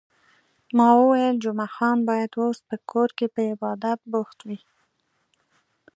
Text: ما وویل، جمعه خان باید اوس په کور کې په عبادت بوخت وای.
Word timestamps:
ما 0.77 0.89
وویل، 0.99 1.35
جمعه 1.43 1.67
خان 1.75 1.97
باید 2.09 2.31
اوس 2.41 2.57
په 2.67 2.75
کور 2.91 3.09
کې 3.17 3.25
په 3.33 3.39
عبادت 3.53 3.99
بوخت 4.11 4.37
وای. 4.41 4.59